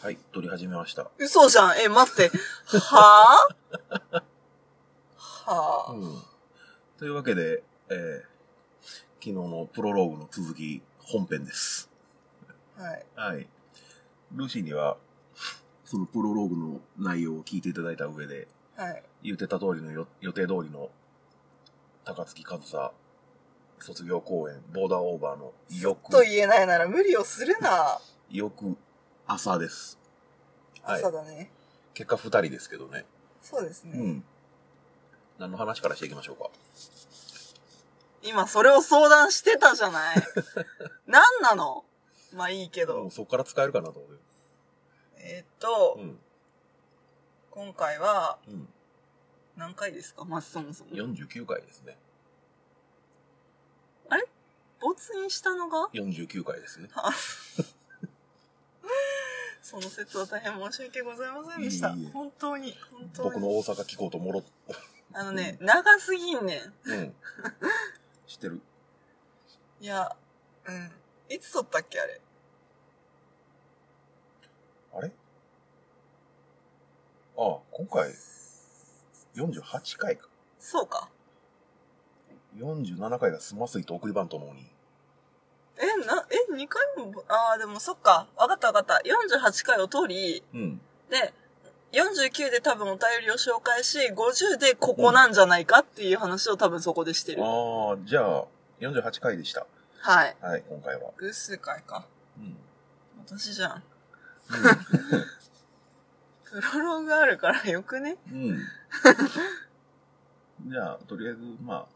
[0.00, 1.10] はい、撮り始めました。
[1.18, 1.80] 嘘じゃん。
[1.80, 2.30] え、待って。
[2.78, 4.22] はぁ
[5.16, 6.22] はぁ、うん。
[6.96, 8.20] というわけで、えー、
[9.18, 11.90] 昨日のプロローグの続き、本編です。
[12.76, 13.06] はい。
[13.16, 13.48] はい。
[14.30, 14.98] ルーシーには、
[15.84, 18.46] そのプロローグの内容を聞いていただいた上で、
[18.76, 19.02] はい。
[19.24, 20.90] 言ってた通りのよ予定通りの、
[22.04, 22.92] 高槻和沙
[23.80, 27.98] 卒業公演、ボーダーオーバーの翌、と言えないなら無理をするな。
[28.30, 28.76] 翌
[29.30, 29.98] 朝です。
[30.82, 31.50] はい朝だね。
[31.92, 33.04] 結果二人ですけどね。
[33.42, 33.92] そうですね。
[33.98, 34.24] うん。
[35.38, 36.48] 何の話からしていきましょうか。
[38.22, 40.16] 今それを相談してたじゃない。
[41.06, 41.84] 何なの？
[42.32, 43.10] まあいいけどもう。
[43.10, 44.18] そこから使えるかなと思って。
[45.18, 46.18] えーっと、うん。
[47.50, 48.68] 今回はうん。
[49.56, 50.24] 何回ですか？
[50.24, 50.90] まずそもそも。
[50.92, 51.98] 49回ですね。
[54.80, 56.88] 没印したのが？49回ですね。
[58.88, 61.90] あその説は大変申し訳ございませんでした。
[61.90, 63.30] いえいえ本当に、本当に。
[63.30, 64.42] 僕の大阪聞こうともろ、
[65.12, 66.90] あのね、長すぎんねん。
[66.90, 67.14] うん。
[68.26, 68.60] 知ってる？
[69.80, 70.16] いや、
[70.66, 70.92] うん。
[71.28, 72.20] いつ撮ったっけあれ？
[74.94, 75.12] あれ？
[77.36, 78.10] ああ、今回、
[79.34, 80.28] 48回か。
[80.58, 81.08] そうか。
[82.56, 84.66] 47回がスマスイと送りバントのに。
[85.80, 88.26] え、な、え、2回も、ああ、でもそっか。
[88.36, 89.00] わかったわかった。
[89.04, 90.80] 48回を通り、うん。
[91.08, 91.32] で、
[91.92, 97.42] 49で多分お便りを紹介し、50でここなんじゃないかっていう話を多分そこでしてる。
[97.44, 98.44] ああ、じゃあ、
[98.80, 99.66] 48回でした。
[100.00, 100.36] はい。
[100.40, 101.10] はい、今回は。
[101.16, 102.04] 偶数回か。
[102.36, 102.56] うん。
[103.26, 103.82] 私じゃん。
[106.44, 108.16] プロローグあるからよくね？
[108.32, 108.58] うん。
[110.66, 111.86] じゃあ、とりあえず、まあ、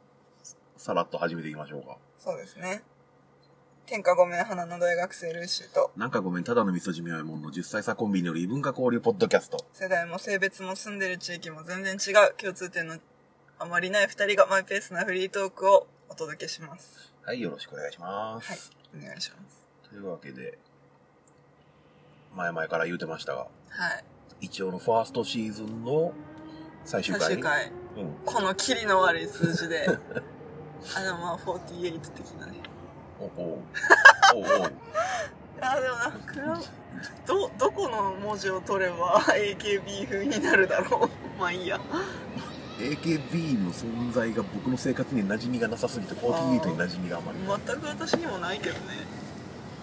[0.76, 1.96] さらっと始めていきましょうか。
[2.18, 2.82] そうですね。
[3.92, 9.66] 天下ごめん花の大学生ルーシーと、なんかごめん、ただの味噌汁やもんの10歳差コンビによる異文化交流ポッドキャスト。
[9.74, 12.96] 世代も性別も住んでる地域も全然違う共通点の
[13.58, 17.12] あまりない二人がマイペースなフリートークをお届けします。
[17.22, 18.72] はい、よろしくお願いします。
[18.94, 19.04] はい。
[19.04, 19.90] お願いします。
[19.90, 20.56] というわけで、
[22.34, 23.46] 前々から言うてましたが、は
[23.90, 24.04] い。
[24.40, 26.14] 一応のファーストシーズンの
[26.86, 27.20] 最終回。
[27.24, 27.72] 最終回。
[27.98, 28.14] うん。
[28.24, 29.84] このキリの悪い数字で。
[30.96, 32.71] あ、でもまあ48的なね。
[33.22, 33.58] おおう
[34.34, 34.72] おうおう
[35.60, 36.62] あ、でもなんか、
[37.26, 41.10] ど、どこの文字を取れば AKB 風になるだろう。
[41.38, 41.80] まあいいや。
[42.78, 47.38] AKB の存在が僕の生活に馴染みがなさすぎて、48に馴染みがあまり。
[47.66, 49.06] 全く私にもないけどね。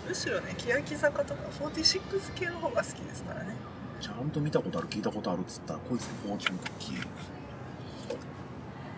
[0.08, 3.56] むしろね、欅坂とか46系の方が好きですからね。
[4.02, 7.08] ちゃんと見たことある、聞いたことあるっつったら、こいつフォーチュンクッキー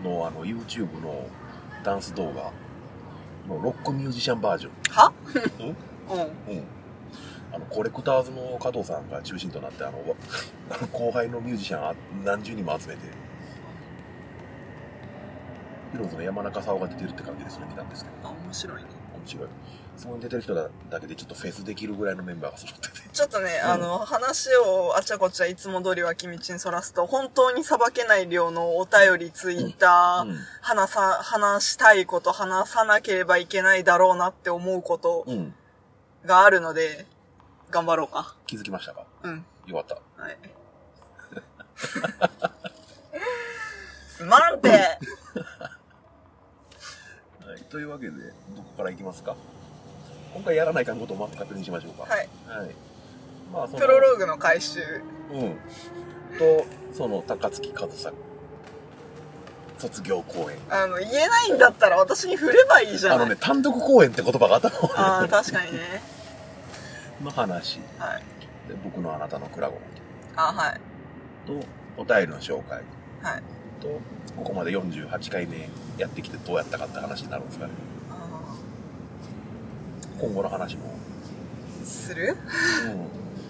[0.04, 1.28] のあの YouTube の
[1.84, 2.52] ダンス動画
[3.56, 4.72] のロックミュージシャンバージョン。
[4.90, 5.14] は？
[5.60, 5.66] うん？
[5.66, 6.56] うん。
[6.58, 6.64] うん。
[7.54, 10.16] あの、コレクターズの加藤さんが中心となって、あの、わ
[10.70, 13.02] あの後輩のミュージシャンあ何十人も集めて、
[15.92, 18.84] ヒローズの山中沙央が出てるって感じでそれ見たんですけど、あ、面白いね。
[19.14, 19.48] 面白い。
[20.02, 23.08] そこに出てる人だだけでちょっとフェスできるぐらいのメンバーが揃ってて。
[23.14, 30.38] ちょっとね、うんあの、話をあちゃこちゃいつも通り脇道にそらすと、本当に裁けない量のお便り、ツイッター、うん。
[30.62, 35.54] 話さ、話したいこと、話さなければいけないだろうなって思うことうん。
[36.26, 37.06] があるので、
[37.70, 38.36] 頑張ろうか。
[38.48, 39.06] 気づきましたか？
[39.22, 39.46] うん。
[39.68, 40.24] よかった。
[40.24, 40.38] はい。
[44.08, 44.76] すまんては
[47.56, 47.62] い。
[47.70, 48.12] というわけで、
[48.56, 49.36] どこから行きますか？
[50.34, 52.04] 今回やらないかんことをまず確認しましょうか。
[52.04, 52.30] はい。
[52.48, 52.76] はい。
[53.52, 54.80] まあ、そのプロローグの回収。
[55.34, 55.58] うん。
[56.38, 58.12] と、その、高槻和沙
[59.78, 60.58] 卒業公演。
[60.70, 63.18] あの、言えないんだったら私に振ればいいじゃない。
[63.18, 66.02] あのね、単独公演って言葉が頭ああ、確かにね。
[67.22, 67.80] の話。
[67.98, 68.24] はい。
[68.70, 69.80] で、僕のあなたのクラゴン
[70.36, 70.80] あはい。
[71.46, 71.54] と、
[71.98, 72.82] お便りの紹介
[73.22, 73.44] はい。
[73.82, 73.88] と、
[74.38, 75.68] ここまで48回目
[75.98, 77.72] やってきてどうやったかって話になるんですかね。
[80.22, 80.84] あ今後の話も。
[81.84, 82.36] ーする？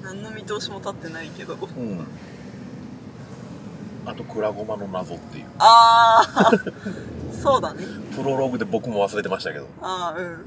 [0.04, 1.56] 何の見通しも立ってないけど。
[1.56, 1.90] うん。
[1.90, 2.08] うん。
[4.06, 5.46] あと、クラゴマの謎っていう。
[5.60, 6.52] ああ、
[7.32, 7.86] そうだね。
[8.16, 9.68] プロローグで僕も忘れてましたけど。
[9.82, 10.26] ああ、うん。
[10.26, 10.42] うん。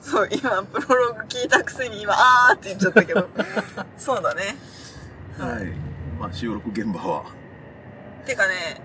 [0.00, 3.28] そう、今、プロローグ聞いたくせに今、あーって言っちゃったけど。
[3.98, 4.56] そうだね。
[5.38, 5.72] はい。
[6.20, 7.24] まあ、収録現場は。
[8.26, 8.80] てかね、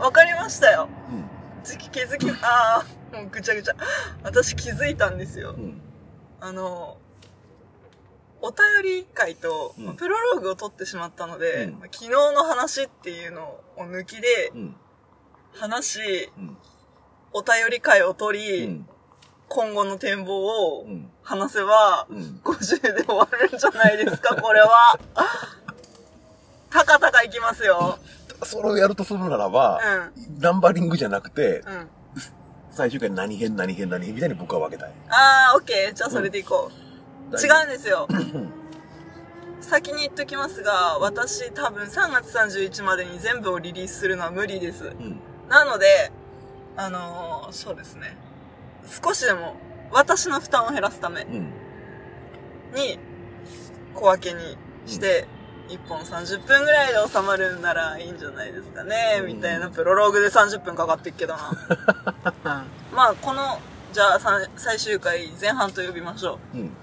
[0.00, 0.88] わかりましたよ。
[1.10, 2.82] う時期気づき、あ
[3.12, 3.74] あ、もうぐちゃぐちゃ。
[4.24, 5.54] 私気づいたんですよん。
[5.54, 5.58] う。
[5.58, 5.81] ん。
[6.42, 6.98] あの、
[8.40, 14.76] お便り会とうん、プロローグを取ってしまったので、うん昨日の話っていうのを抜きでうん。
[15.54, 16.56] 話し、うん。
[17.32, 18.88] お便り会を取り、うん。
[19.48, 21.08] 今後の展望をうん。
[21.22, 22.40] 話せば、うん。
[22.42, 24.98] 50で終わるんじゃないですか、これは。
[26.70, 28.00] たかたかいきますよ。
[28.42, 29.78] それをやるとするならば、
[30.18, 30.40] うん。
[30.40, 31.88] ナンバリングじゃなくて、うん。
[32.72, 34.92] 最終回何編何編何編みたいに僕は分けたい。
[35.08, 35.94] あー、オッケー。
[35.94, 36.70] じゃあそれでいこ
[37.30, 37.36] う。
[37.36, 38.06] 違うんですよ。
[38.08, 38.52] うん。
[39.60, 44.84] 先に言っときますが、私多分3月31までに全部をリリースするのは無理です。
[44.86, 45.20] うん。
[45.48, 46.10] なので、
[46.76, 48.16] あのーそうですね。
[49.04, 49.56] 少しでも
[49.90, 51.52] 私の負担を減らすためうん。
[52.74, 52.98] に
[53.94, 55.26] 小分けにして、
[55.72, 61.50] 1本30分ぐらいで収まるんならいいんじゃないですかね、うんみたいなプロローグで30分かかってっけどな。
[62.92, 63.58] まあ、この、
[63.92, 64.20] じゃあ
[64.56, 66.58] 最終回前半と呼びましょう。
[66.58, 66.76] うん。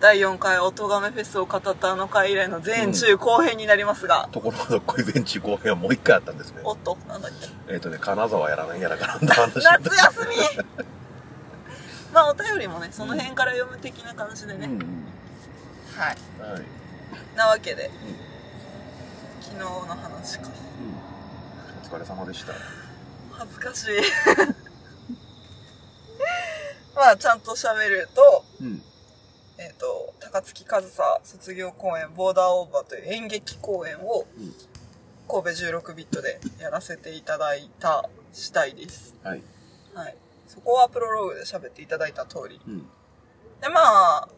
[0.00, 6.60] 第4回音亀フェスを語ったあの回以来の前中後編になりますが、ところがどっこい全中後編はもう一回あったんですね。
[6.64, 7.48] おっと、なんだっけ？
[7.72, 9.64] えっ、とね、金沢やらないやらかなんだ話。
[9.64, 10.64] 夏休み
[12.12, 14.66] まあ、お便りもね、その辺から読む的な感じでね。
[14.66, 14.80] うんうん。
[15.96, 16.16] はい。
[16.52, 16.62] はい。
[17.36, 17.90] なわけで、
[19.40, 20.48] 昨日の話か。
[20.48, 20.52] うん。
[21.90, 22.52] お疲れ様でした。
[23.32, 23.90] 恥ずかしい。
[26.94, 28.82] まあ、ちゃんと喋ると、うん。
[29.58, 34.54] えっ、と、高槻和沙卒業公演、ボーダーオーバーという演劇公演をうん、
[35.28, 39.14] 神戸16ビットでやらせていただいた次第です。
[39.22, 39.42] はい。
[39.94, 40.16] はい。
[40.48, 42.60] そこはプロローグで喋っていただいた通り。
[42.66, 42.80] うん。
[43.60, 43.80] で、ま
[44.18, 44.28] あ、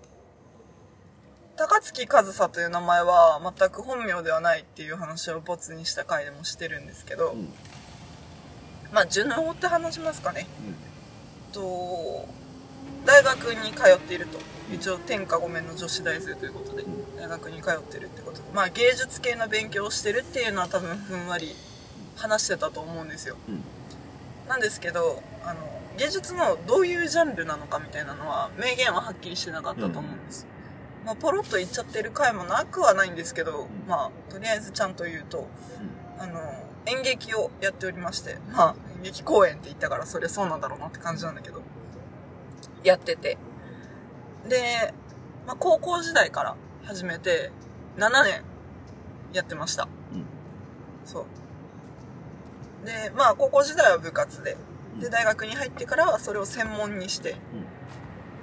[1.56, 7.48] 高槻和沙という名前は全く本名ではないっていう話をボツにした回でもしてるんですけど、うん。
[8.92, 10.46] まあ、順を追って話しますかね。
[11.52, 12.28] と、
[13.04, 14.38] 大学に通っていると。
[14.72, 18.42] 一応天下御免の女子大生ということで、うん大学に通ってるってことで。
[18.52, 21.54] まあ芸術系の勉強をしてるっていうのは多分ふんわり
[22.16, 23.36] 話してたと思うんですよ。
[23.48, 23.62] うん。
[24.48, 25.60] なんですけど、あの、
[25.96, 30.46] 芸術のどういうジャンルなのかみたいなのは明言ははっきりしてなかったと思うんです。
[31.04, 35.48] まあポロッと言っちゃってる回もなくはないんですけど、んまあとりあえずちゃんと言うと、
[36.18, 36.40] あの、
[36.86, 41.62] 演劇をやっておりまして、まあ、演劇公演って言ったからそりゃそうなんだろうなって感じなんだけど、
[42.82, 43.38] やってて。
[44.48, 44.92] で、
[45.46, 47.50] まあ、高校時代から始めて、
[47.96, 48.42] 7年
[49.32, 49.88] やってました。
[50.12, 50.24] うん。
[51.04, 51.26] そ
[52.82, 52.86] う。
[52.86, 54.56] で、まあ、高校時代は部活で、
[55.00, 57.36] で、大学に入ってからはそれを専門にして、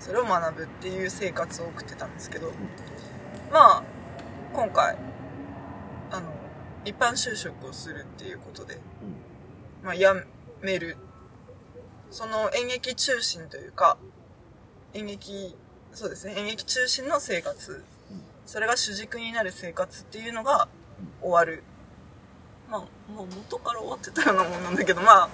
[0.01, 2.51] それを学ぶっていう生活を送ってたんですけど、
[3.51, 3.83] まあ、
[4.51, 4.97] 今回、
[6.09, 6.33] あの、
[6.83, 8.79] 一般就職をするっていうことで、
[9.83, 10.05] まあ、辞
[10.61, 10.97] める。
[12.09, 13.97] その演劇中心というか、
[14.95, 15.55] 演劇、
[15.93, 17.83] そうですね、演劇中心の生活、
[18.47, 20.67] それが主軸になる生活っていうのが
[21.21, 21.63] 終わる。
[22.71, 22.81] まあ、
[23.11, 25.29] もう元から終わってたようなもんなんだけど、まあ、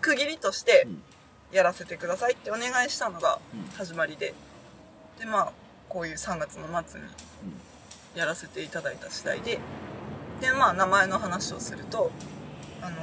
[0.00, 1.02] 区切りとしてうん
[1.52, 3.76] やらせてくださいってお願いしたのがうん。
[3.76, 4.34] 始まりで、
[5.18, 5.52] で、まあ、
[5.88, 7.06] こういう3月の末に
[8.14, 9.58] やらせていただいた次第で、
[10.40, 12.10] で、まあ、名前の話をすると、
[12.82, 12.96] あの、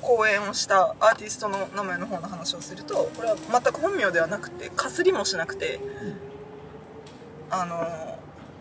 [0.00, 5.80] 講演をしたアーティストの名前の方の話をすると、これは全く本名ではなくて、かすりもしなくて、
[7.50, 8.18] あの、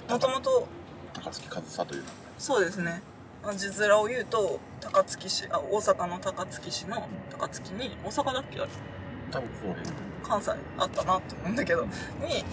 [0.10, 0.68] もともと、
[1.14, 2.04] 高槻和沙という。
[2.38, 3.11] そうですね、まあ
[3.56, 8.70] 字面を言うと、高槻市、あ、大阪の高槻市の高槻に、大阪だっけあれ？
[9.32, 9.92] 多分その辺。
[10.24, 11.90] 関西あったなって思うんだけど、に、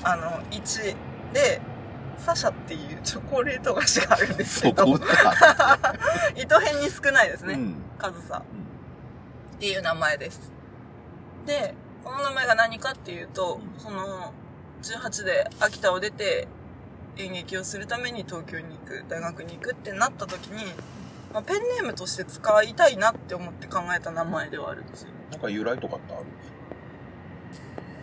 [0.03, 0.97] あの、1
[1.33, 1.61] で、
[2.17, 5.95] サシャっていうチョコレート菓子があるんですけど、そこか。
[6.35, 7.55] 糸辺に少ないですね。
[7.55, 7.77] うん。
[7.99, 8.43] カズサっ
[9.61, 10.51] ていう名前です。
[11.47, 14.33] で、この名前が何かっていうと、うんその、
[14.83, 16.49] 18で秋田を出て
[17.19, 20.65] 演劇をするために東京に行く、大学に行くってなった時に、
[21.33, 25.09] まあ、ペンネームとして使いたいなって思って考えた名前ではあるんですよ。
[25.31, 26.59] なんか由来とかってあるんです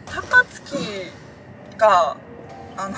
[0.05, 0.77] 高槻
[1.77, 2.17] が、
[2.77, 2.95] あの、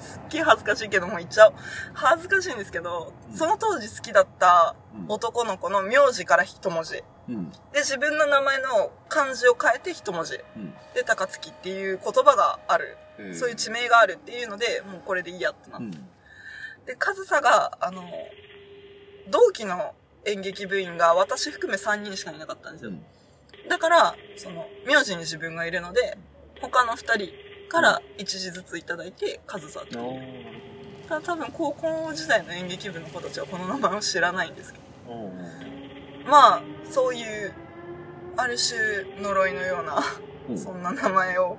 [0.00, 1.54] すっげえ恥ずかしいけどもう言っちゃおう。
[1.92, 4.74] 恥ずかしいんですけど、その当時好きだった
[5.08, 7.02] 男の子の名字から一文字。
[7.28, 7.50] うん。
[7.72, 10.40] で、自分の名前の漢字を変えて一文字。
[10.56, 10.74] うん。
[10.94, 12.96] で、高槻っていう言葉がある。
[13.18, 13.34] うん。
[13.34, 15.86] そういう地名があるっていうので、もうこれでいいやってなって。
[15.86, 15.90] うん。
[16.86, 18.02] で、上総が、あの、
[19.30, 22.90] 同期の演劇部員が私含め3人しかいなかったんですよ。
[22.90, 23.68] うん。
[23.68, 26.18] だから、その、名字に自分がいるので、
[26.60, 27.32] 他の2人
[27.68, 30.62] から一字ずついただいて、上総っていう。
[31.08, 34.84] ただ多分高校時代の演劇部の子たちはこの名前を知らないんですけど。
[36.24, 36.30] うん。
[36.30, 37.52] まあ、そういう、
[38.36, 40.02] ある種呪いのような、
[40.48, 40.58] うん。
[40.58, 41.58] そんな名前を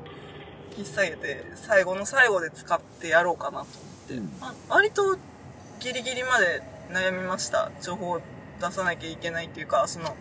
[0.77, 3.65] 引っ提げて、最後の最後で使ってやろうかなと思っ
[4.07, 5.17] て、うんまあ、割と
[5.79, 7.71] ギリギリまで悩みました。
[7.81, 8.21] 情報を
[8.59, 10.15] 出さなきゃいけないっていうか、その、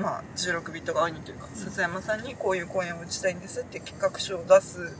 [0.00, 4.96] まあ、16ビット側にというか笹山さんにこういう公演を打ちたいんですって企画書を出す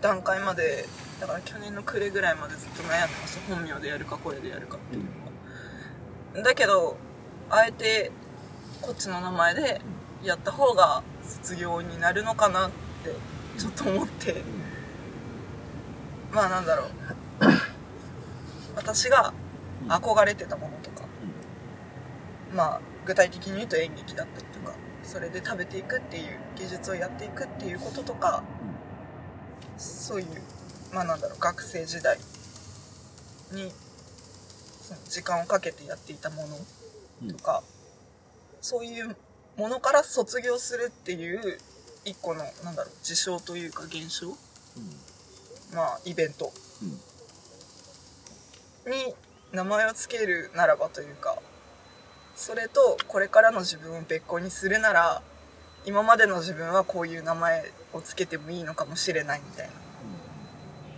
[0.00, 0.86] 段階まで
[1.20, 5.10] だから去年の暮れぐらいまでずっと悩んでました本名でやるか声でやるかっていうの
[6.36, 6.96] が、だけど
[7.50, 8.12] あえて
[8.82, 9.80] こっちの名前で
[10.22, 13.14] やった方が卒業になるのかなって
[13.58, 14.42] ちょっと思って。
[16.30, 16.88] まあなんだろう。
[18.76, 19.32] 私が
[19.88, 21.06] 憧れてたものとか。
[22.54, 24.76] まあ具体的に言うと演劇だったりとか。
[25.02, 28.42] それで食べていくっていう芸術をやっていくっていうこととか。
[29.78, 30.26] そういう
[30.92, 31.38] まあなんだろう。
[31.40, 32.18] 学生時代
[33.52, 33.72] に
[34.82, 36.56] その時間をかけてやっていたもの。
[37.26, 37.62] とか、
[38.60, 39.16] そういう
[39.56, 41.58] ものから卒業するっていう
[42.04, 44.28] 一個のなんだろう事象というか現象。
[45.74, 46.52] まあイベント。
[48.88, 49.14] に
[49.52, 51.36] 名前を付けるならばというか
[52.34, 55.22] それとこれからの自分を別個にするなら
[55.84, 59.72] 今までの自分はこういう名前を付けてもいいのかもしれないみたいな。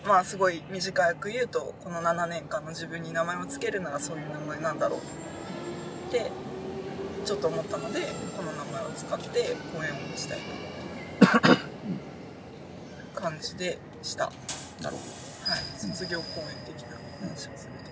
[0.06, 5.00] まあすごい短く言うとこの7年間の自分に名前を付けるならそういう名前なんだろう
[6.10, 6.30] って
[7.24, 8.00] ちょっと思ったので
[8.36, 11.60] この名前を使って公演をしたいと。
[13.20, 14.32] 感じでした。
[14.82, 15.02] なるほ
[15.50, 15.60] はい。
[15.78, 17.90] 卒業公演的な話をすると。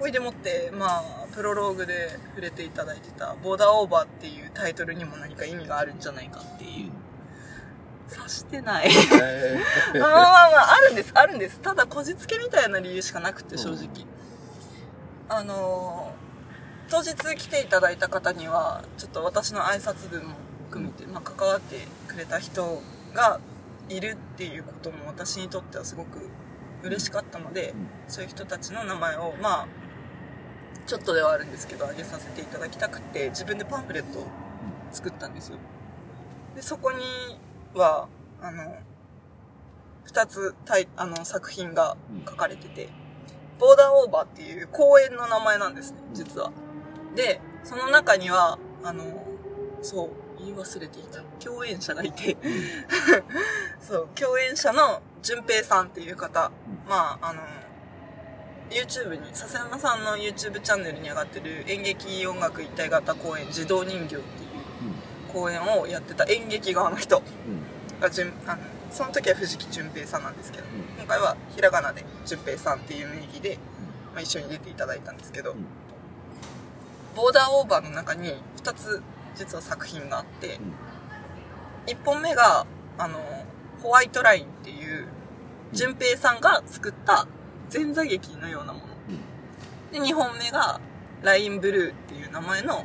[0.00, 6.90] ほいでもってまあプロローグで触れていただいてた「ボーダーオーバー」っていうタイトルにも何か意味があるんじゃないかっていう。
[8.08, 8.90] 察してない。
[9.98, 11.12] まあまあまああるんです。
[11.14, 11.60] あるんです。
[11.60, 14.04] ただこじつけみたいな理由しかなくて正直、
[15.30, 16.30] あのー
[16.90, 20.34] 当日来ていただいた方にはちょっと私の挨拶文も
[20.68, 21.76] 含めて、まあ、関わって
[22.08, 22.82] くれた人
[23.14, 23.40] が
[23.88, 26.28] いるっていうことも私にとってはすごく
[26.82, 27.74] 嬉しかったので、
[28.08, 29.66] そういう人たちの名前をまあ
[30.86, 34.26] ちょっとではあるんですけど挙げさせていただきたくて自分でパンフレットを
[34.90, 35.58] 作ったんですよ。
[36.56, 36.98] でそこに
[37.74, 38.08] は
[38.42, 38.74] あの
[40.06, 40.56] 2つ
[40.96, 41.96] あの作品が
[42.28, 42.88] 書かれてて
[43.60, 46.50] 「ボーダーオーバー」っていう公演の名前なんですね実は。
[47.14, 49.04] でその中にはあの
[49.82, 51.20] そう言い忘れていた。
[51.38, 52.36] 共演者がいて。
[53.80, 56.50] そう共演者の淳平さんっていう方。
[56.88, 57.42] まああの
[58.70, 64.50] YouTube に笹山さんの YouTube チャンネルに上がってる演劇音楽一体型公演「児童人形」っていう
[65.32, 67.20] 公演をやってた演劇側の人
[68.00, 70.64] がじゅんあのその時は藤木淳平さんなんですけど、
[70.98, 73.58] 今回はひらがなで淳平さんっていう名義で、
[74.12, 75.56] まあ、一緒に出ていただいたんですけど、ん。
[77.14, 79.02] ボーダーオーバーの中に2つ
[79.36, 80.58] 実は作品があって、
[81.86, 82.66] 1本目が
[82.98, 83.18] あの
[83.82, 85.06] ホワイトラインっていう
[85.72, 87.26] 淳平さんが作った
[87.72, 88.86] 前座劇のようなもの。
[89.92, 90.80] で2本目が
[91.22, 92.84] ラインブルーっていう名前の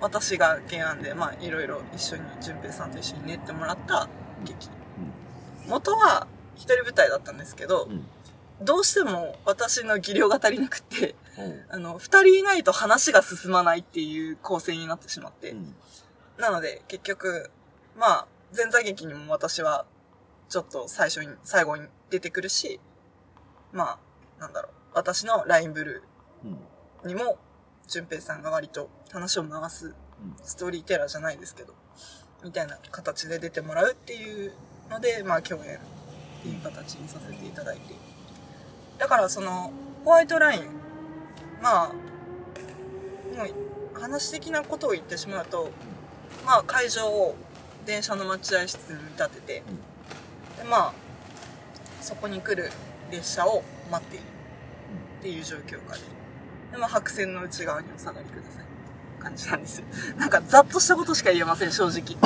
[0.00, 4.08] 私が原案でまあいろいろ一緒に淳平さんと一緒に練ってもらった
[4.44, 4.68] 劇
[5.68, 7.88] 元は一人舞台だったんですけど、
[8.60, 11.14] どうしても私の技量が足りなくて
[11.70, 15.54] あの二人いないと話が進まないっていう構成になってしまって、
[16.38, 17.50] なので結局
[17.96, 19.84] まあ前座劇にも私は
[20.48, 22.80] ちょっと最初に最後に出てくるし
[23.72, 23.98] ま
[24.38, 27.38] あなんだろう私のラインブルーにも
[27.86, 29.94] 淳平さんが割と話を回す
[30.42, 31.74] ストーリーテラーじゃないですけど
[32.42, 34.52] みたいな形で出てもらうっていう
[34.90, 35.78] のでまあ共演っ
[36.42, 37.94] ていう形にさせていただいて。
[38.98, 39.72] だからその
[40.04, 40.62] ホワイトライン
[41.62, 41.94] まあも
[43.44, 45.70] う話的なことを言ってしまうと
[46.44, 47.36] まあ会場を
[47.86, 49.52] 電車の待合室に見立てて
[50.58, 50.92] でまあ
[52.00, 52.70] そこに来る
[53.10, 54.24] 列車を待っている
[55.20, 56.00] っていう状況下で
[56.72, 58.64] で、まあ、白線の内側にお下がりください
[59.20, 59.86] 感じなんですよ。
[60.16, 62.16] なんかざっとしたことしか言えません正直。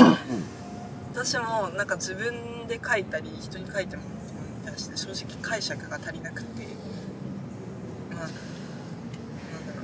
[1.13, 6.67] 私もなんか自分で書いたり人に書いてもらったに対して正直解釈が足りなくて
[8.11, 8.33] まあなんだ
[9.75, 9.83] ろ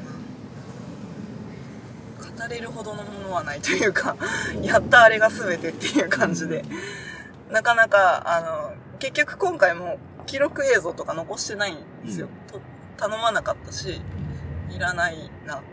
[2.19, 2.47] うな。
[2.47, 4.17] 語れるほどのものはないというか
[4.63, 6.65] やったあれが全てっていう感じで。
[7.51, 12.61] なかなかあの結局今回も記録映像とか残してないんですよ、と
[12.99, 14.03] 頼まなかったし
[14.71, 15.65] いらないなって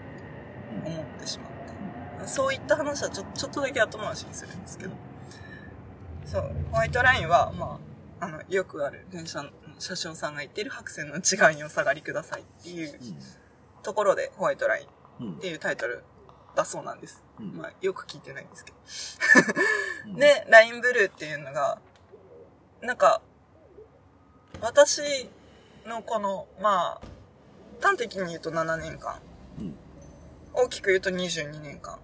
[0.86, 4.92] 思ってしまったそういった話はちょちょっとだけ後回しにするんですけど
[6.26, 6.52] そう。
[6.72, 7.80] ホワイトラインは、ま
[8.20, 13.00] あ、あのよくある電車の車掌さんが言ってる白線の内側にお下がりくださいっていう
[13.84, 14.88] ところでホワイトライ
[15.22, 16.04] ンっていうタイトル
[16.56, 17.58] だそうなんです、うん。
[17.58, 18.72] まあ、よく聞いてないんですけ
[20.08, 20.18] ど。
[20.18, 21.80] で、ラインブルーっていうのが、
[22.82, 23.22] なんか、
[24.62, 25.30] 私
[25.86, 27.02] のこの、まあ、
[27.82, 29.20] 端的に言うと7年間。
[29.60, 29.76] うん。
[30.54, 32.00] を大きく言うと22年間。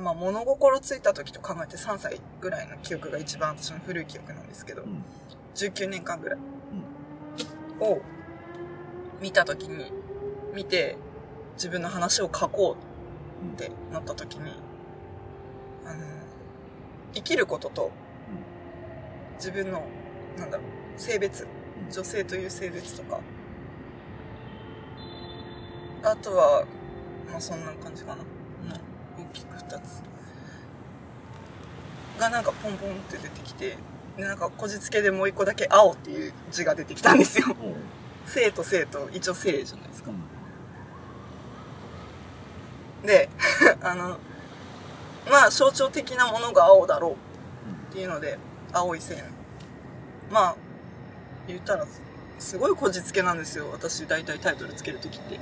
[0.00, 5.04] まあ、物心ついた時と考えて3歳ぐらいの記憶が一番私の古い記憶なんですけど、うん。
[5.54, 6.38] 19年間ぐらい
[7.80, 8.00] を
[9.20, 9.92] 見た時に、
[10.52, 10.96] 見て
[11.54, 14.50] 自分の話を書こうってなった時に、
[15.86, 16.04] あの、
[17.14, 17.92] 生きることと
[19.36, 19.84] 自分の、
[20.38, 21.46] なんだろう、性別、
[21.90, 23.20] 女性という性別とか、
[26.02, 26.64] あとは、
[27.30, 28.22] まあそんな感じかな。
[28.68, 28.80] まあ
[29.18, 30.02] 大きく二つ。
[32.18, 33.76] がなんかポンポンって出てきて、
[34.16, 37.56] でなんかこじつけでもう一個だけ青っていう字が出てきたんですよ。
[38.26, 40.10] 生と生と一応生じゃないですか。
[43.04, 43.28] で、
[43.82, 44.18] あの、
[45.30, 47.16] まあ象徴的なものが青だろうっ
[47.92, 48.38] ていうので、
[48.72, 49.22] 青い線。
[50.30, 50.56] まあ、
[51.46, 52.02] 言ったらす、
[52.38, 53.68] すごいこじつけなんですよ。
[53.72, 55.38] 私大体タイトルつけるときって。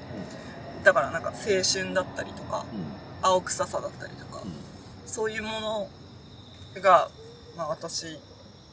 [0.82, 3.11] だからなんか青春だったりとか、うん。
[3.22, 4.52] 青臭さだったりとかう、ん。
[5.06, 5.88] そういうもの
[6.80, 7.10] が、
[7.56, 8.18] まあ私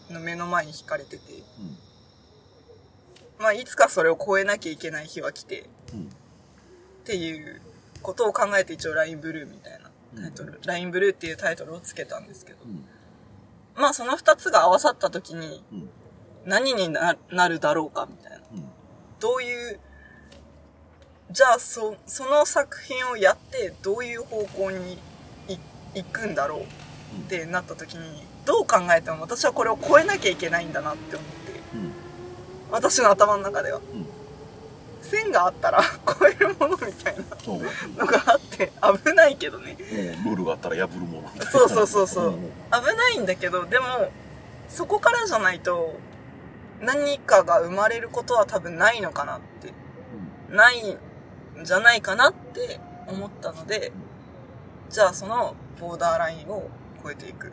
[0.09, 1.77] の目の前に惹かれてて、うん。
[3.39, 6.03] まあいつかそれを超えなきゃいけない日は来て、うん。
[6.03, 6.05] っ
[7.05, 7.61] ていう
[8.01, 9.89] ことを考えて一応 LINE ブルーみたいな
[10.21, 12.85] タイトル、LINE ブルーっていうタイトルをつけたんですけど、うん。
[13.75, 15.89] まあその二つが合わさった時にうん。
[16.45, 18.37] 何にななるだろうかみたいな。
[18.37, 18.63] うん。
[19.19, 19.79] どういう、
[21.31, 24.93] じゃあそ、その作品をやってどういう方向に
[25.47, 25.57] い
[25.95, 26.65] 行くんだろうっ
[27.29, 31.91] てなった時に、どう考えても私はこれを超えなきゃいけないんだなって思って、うん。
[32.71, 33.77] 私の頭の中では。
[33.77, 34.07] うん。
[35.01, 37.23] 線があったら 超えるものみたいな。
[37.97, 38.71] のがあって
[39.05, 39.75] 危ないけどね。
[39.79, 41.51] ルールがあったら破るものみたいな。
[41.51, 43.85] そうそうそうそうんん危ないんだけど、でも、
[44.67, 45.93] そこからじゃないと、
[46.81, 49.73] 何かが生まれることは多分ないのかなって、
[50.53, 50.97] ないん
[51.63, 53.91] じゃないかなって思ったので、
[54.89, 56.69] じゃあそのボーダーラインを
[57.03, 57.51] 越えていく。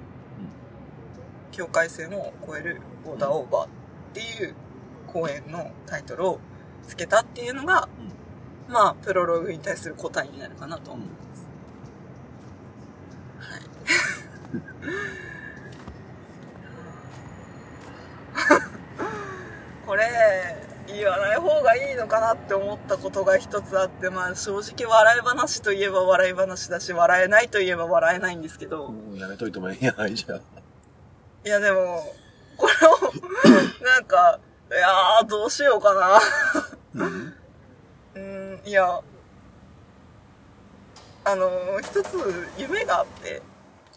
[1.57, 3.69] 境界線を越えるボーダーオーバーっ
[4.13, 4.55] ていう
[5.07, 6.39] 公演のタイトルを
[6.87, 7.89] つけたっていうのが、
[8.69, 11.47] まあ、プロローグに対する答えになるかなと思います。
[13.41, 13.63] はい。
[19.87, 30.39] これ、言わない方がいいのかなって思ったことが一つあって、まあ正直笑い話といえば笑い話だし、笑えないといえば笑えないんですけど、もうやめといてもいいんやないじゃん。
[30.39, 32.03] いやでも、
[32.57, 33.13] これを、
[33.85, 37.05] なんか、いやー、どうしようかな。
[37.05, 37.35] うん。
[38.15, 39.01] うーん、いや、
[41.25, 43.43] あのー、一つ夢があって、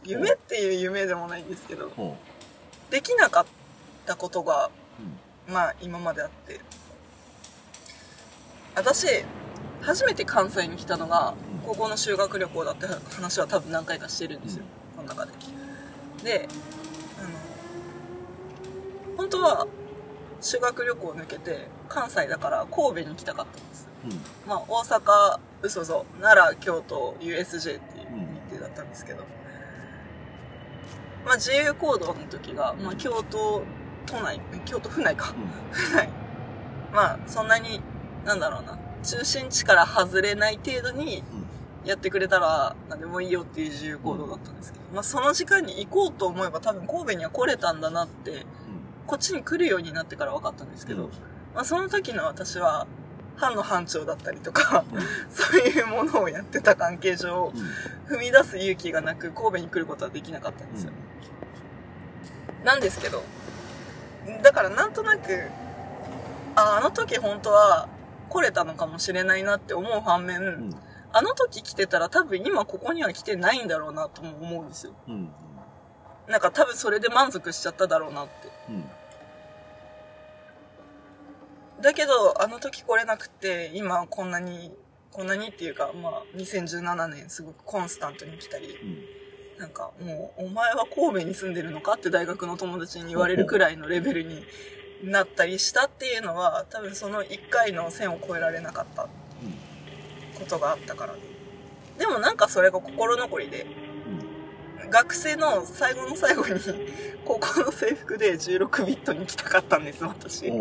[0.03, 2.13] 夢っていう夢でもないんですけど、うん。
[2.89, 3.45] できなかっ
[4.05, 4.69] たことが、
[5.47, 5.53] うん。
[5.53, 6.59] まあ今まであって、
[8.79, 9.25] 私、
[9.81, 11.33] 初めて関西に来たのが、
[11.65, 14.63] 高校の修学旅行だって話は多分何回かしてるんですよ、
[14.95, 15.33] この中で。
[16.23, 16.47] で、
[17.17, 17.23] あ
[19.11, 19.67] の、本当は
[20.39, 23.89] 修学旅行を抜けて関西だから神戸に来たかったんです。
[24.05, 24.11] うん。
[24.47, 28.07] まあ、大阪、嘘ぞ、奈良、京都、USJ っていう
[28.49, 29.25] 日程だったんですけど、
[31.25, 33.61] まあ、自由行動の時が、まあ、京都
[34.05, 35.33] 都内、京都府内か。
[35.71, 36.09] 府内。
[36.93, 37.81] まあ、そんなに、
[38.29, 41.23] なんだろうな、中心地から外れない程度に
[41.83, 48.45] やってくれたら、なんでもいいよっていう自由行動だったんですけど、まあ、その時間に行こうと思えば多分神戸には来れたんだなって、
[49.07, 51.09] こっちに来るようになってから分かったんですけど、うん。
[51.55, 52.85] まあ、その時の私は、
[53.35, 55.01] 班の班長だったりとか、うん。
[55.31, 58.15] そういうものをやってた関係上、うん。
[58.15, 60.91] 踏み出す勇気がなく、神戸に来ることはできなかったんですよ。
[62.63, 63.23] なんですけど、
[64.43, 65.49] だからなんとなく、
[66.55, 67.87] あ、あの時本当は
[68.29, 70.75] 来れたのかもしれないなって思う反面、うん。
[71.11, 74.93] あの時来てたら多分今ここには来てないんだろうなとも思うんですよ。
[75.07, 75.29] うん。
[76.27, 78.31] なんか多分それで満足しちゃっただろうなって。
[78.69, 78.85] うん。
[81.81, 84.71] だけど、あの時来れなくて、今こんなに、
[85.11, 89.19] こんなにっていうか、まあ、2017年すごくコンスタントに来たり、うん。
[89.59, 94.43] なんかもう、お前は神戸に住んでるのかって大学の友達に言われるくらいのレベルに
[95.03, 99.09] なったりしたっていうのは、多分その1回の線を越えられなかったこ
[100.47, 101.19] とがあったからで。
[101.99, 103.65] でもなんかそれが心残りで、
[104.89, 106.59] 学生の最後の最後に、
[107.25, 110.51] 高校の制服で16ビットに来たかったんです、私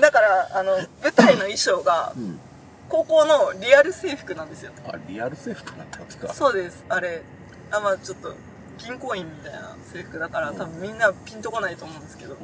[0.00, 2.40] だから、あの、舞台の衣装がう、ん。
[2.88, 4.72] 高校のリアル制服なんですよ。
[4.86, 6.32] あ、リアル制服だったんですか？
[6.34, 7.22] そうです、あれ。
[7.70, 8.34] あ、まあちょっと、
[8.78, 12.38] 銀行員みたいな制服だから、多分みんなピンとこないと思うんですけど、うん。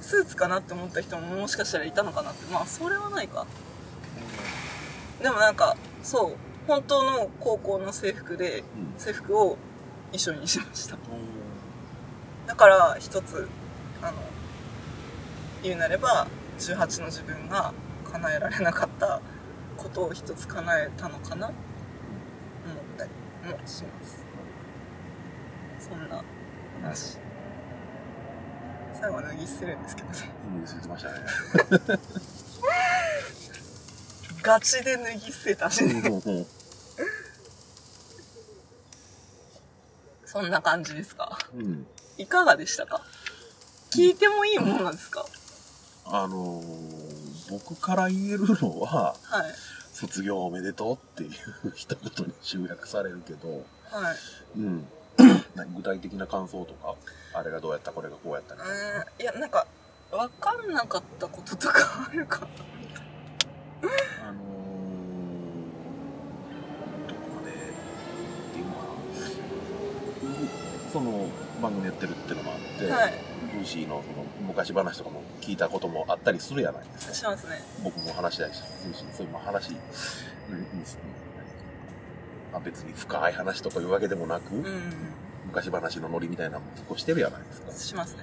[0.00, 2.44] スーツかなって思った人ももしかしたらいたのかなって。
[2.52, 3.46] まあ、それはないか。
[5.22, 6.36] でもなんか、そう。
[6.66, 8.64] 本当の高校の制服で、うん
[8.98, 9.56] 制服を
[10.12, 10.96] 一緒にしました。
[12.46, 13.48] だから、一つ、
[14.02, 14.18] あの、
[15.62, 16.26] 言うなれば、
[16.58, 17.72] 18の自分が
[18.12, 19.20] 叶えられなかった
[19.76, 21.56] ことを一つ叶えたのかな思っ
[22.96, 23.10] たり
[23.50, 24.21] もします。
[25.88, 26.22] そんな
[26.82, 27.18] 話。
[29.00, 30.14] 最後は脱ぎ捨てるんですけどね。
[30.54, 31.98] うん忘れてましたね
[34.42, 36.02] ガチで脱ぎ捨てたしね。
[40.24, 41.38] そんな感じですか？
[41.54, 41.86] うん
[42.18, 43.02] いかがでしたか？
[43.90, 45.24] 聞いてもいいものなんですか？
[46.06, 47.12] あのー
[47.50, 49.52] 僕から言えるのははい。
[49.92, 51.30] 卒業おめでとうっていう
[51.74, 53.48] 一言に集約されるけど、
[53.90, 54.16] はい。
[54.56, 54.86] うん、何
[55.76, 56.94] 具体的な感想とか
[57.34, 59.66] あれがどうやったこれがこうやったみたいなうーんいや、なんか、
[60.10, 62.46] わかんなかったこととかあるかな
[64.28, 64.42] あのー、
[67.08, 67.54] どこまでっ
[68.52, 68.92] ていうのかな
[70.88, 71.28] うその
[71.62, 73.12] 番組やってるってのもあって、はい。
[73.54, 77.62] ルーシーのその昔話とかも聞いたこともあったりするやないですかしますね。
[77.82, 79.82] 僕も話したりしルーシーそういうまあ話、うんうん
[82.52, 84.64] まあ、別に深い話とかいうわけでもなく、うん。
[85.52, 88.22] 昔話のノリみたいなのも結構してるやないですかしますね。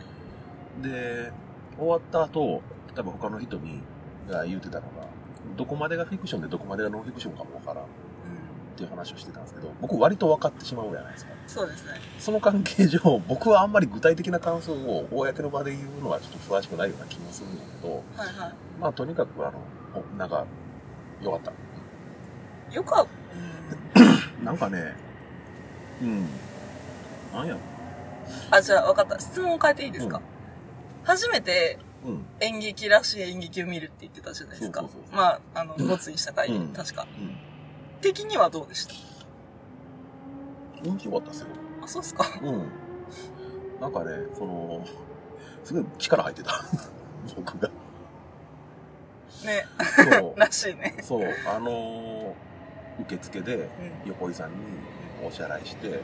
[0.81, 1.31] で
[1.77, 2.61] 終わった後
[2.95, 3.81] 多分他の人に
[4.29, 5.07] が言うてたのが
[5.55, 8.75] どこまでがフィクションでどこまでがノンフィクションかもわからんっうん。
[8.77, 11.91] ていう話をしてたんですけど僕割と分かってしまうじゃないですかそうですね。
[12.17, 19.59] その関係上僕はあんまり具体的な感想を公の場で言うのはちょっと詳しくないような気もするんだけどはいはまあとにかくあの
[19.93, 20.45] おなんか
[21.21, 22.75] よかったい。
[22.75, 23.07] よかっ
[24.43, 24.95] なんかね
[26.01, 26.25] うん
[27.33, 27.57] なんや。
[28.51, 29.19] あ、じゃあ分かった。
[29.19, 30.23] 質問を変えていいですか、うん
[31.05, 34.85] 初めてうん演劇らしい演劇を見るって言ってたじゃないですか。
[35.11, 37.07] まあ、あの、ボツにした回、うん確か。
[37.17, 37.35] うん
[38.01, 38.93] 的にはどうでした？
[40.87, 41.47] 面白かったですよ
[41.83, 42.25] あ、そうっすか。
[42.41, 42.67] うん。
[43.81, 44.85] なんかね、その、
[45.63, 46.51] すごい力入ってた。
[47.35, 47.69] 僕が。
[49.45, 49.65] ね。
[50.19, 50.33] そう。
[50.39, 50.97] らしいね。
[51.01, 52.33] そう、あのー
[53.01, 53.69] 受付でうん。
[54.07, 54.55] 横井さんに
[55.25, 56.01] お支払いして、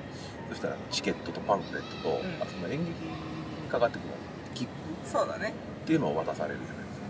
[0.50, 3.12] そしたらチケットとパンフレットと、んあとその演劇に
[3.70, 4.08] かかってくる
[4.54, 5.54] 切符そうだね。
[5.84, 7.06] っていうのを渡されるじゃないですか。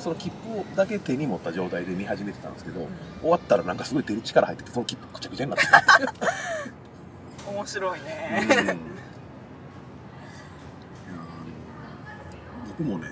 [0.00, 2.88] その切符をだけ手に持った状態で見始めてたんですけど、うん
[3.20, 5.66] 終わったらなんかすごい手に力入ってて、その切符くちゃくちゃになって
[7.50, 8.12] 面白いうんね。
[8.12, 8.76] いやあの
[12.68, 13.08] 僕もね、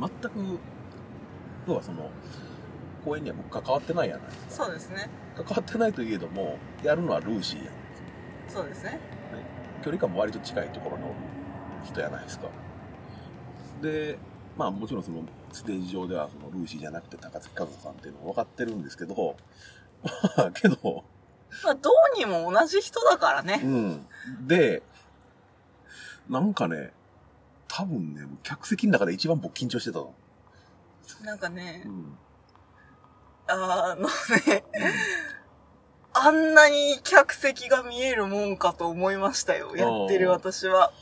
[0.00, 0.58] うん、全く
[1.68, 2.10] 要はその
[3.04, 5.08] 公演には僕関わってないやないですかそうですね。
[5.36, 7.74] 関わってないといえどもやるのはルーシーやん
[8.48, 8.98] そうですね。
[9.82, 11.14] 距離感も割と近いところにおる
[11.86, 12.48] 人やないですか
[13.80, 14.18] で
[14.56, 19.36] まあもちろんそのステージ上ではそのルーシーじゃなくて高槻和子さんっていうのは分かってるんですけど
[20.36, 21.04] まあけど
[21.64, 23.56] まあ、どうにも同じ人だからうね。
[23.56, 24.06] ん。
[24.46, 24.82] で、
[26.28, 26.92] なんかね、
[27.66, 30.14] 多分ね、客席の中で一番僕緊張してたの。
[31.24, 32.16] なんかねう、ん。
[33.52, 34.08] あの
[34.46, 34.64] ね、
[36.12, 39.74] あんなに客席が見えるもんかと思いましたよ。
[39.76, 40.92] やってる私は。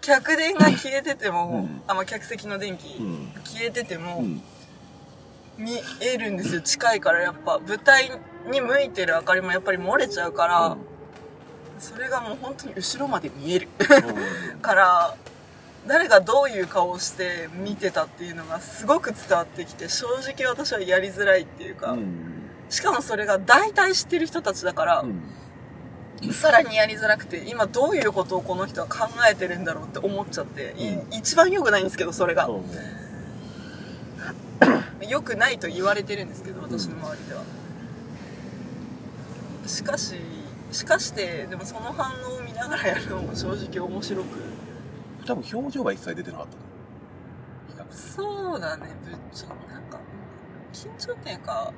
[0.00, 3.32] 客電が消えてても、うんあ、まあ、客席の電気、うん。
[3.44, 4.42] 消えてても、うん。
[5.58, 6.60] 見えるんですよ。
[6.62, 8.10] 近いからやっぱ、舞台
[8.50, 10.76] に向いてる明かりもやっぱり漏れちゃうから、
[11.78, 13.68] それがもう本当に後ろまで見える。
[14.62, 15.16] から、
[15.86, 22.50] 誰がどういう顔をして見てたっていうのがすごく伝わってきて、正直私はやりづらいっていうか、うん。
[22.68, 26.32] しかもそれが大体知ってる人たちだからう、ん。
[26.32, 32.48] さらにやりづらくて、今どういうことをこの人は考えてるんだろうって思っちゃって、いうん一番良くないんですけど、それが
[35.08, 37.42] 良くないと言われてるんですけど、私の周りでは。
[39.66, 40.16] しかし、
[40.72, 44.59] しかして、でもその反応を見ながらやるのも正直面白く。
[45.26, 47.84] 多分表情が一切出てなかったの。
[47.86, 50.00] 比較そうだね、ぶっちゃなんか、
[50.72, 51.72] 緊張っていうか、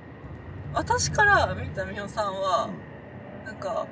[0.75, 2.71] 私から見たみおさんは、
[3.45, 3.87] なんか、